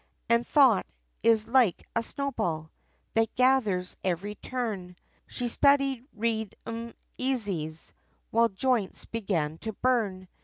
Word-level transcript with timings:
And 0.29 0.47
thought, 0.47 0.87
is 1.21 1.47
like 1.47 1.85
a 1.95 2.01
snowball, 2.01 2.71
That 3.13 3.35
gathers 3.35 3.95
every 4.03 4.33
turn; 4.33 4.95
She 5.27 5.47
studied 5.47 6.07
read 6.15 6.55
'em 6.65 6.95
easys, 7.19 7.93
While 8.31 8.49
joints 8.49 9.05
began 9.05 9.59
to 9.59 9.73
burn. 9.73 10.27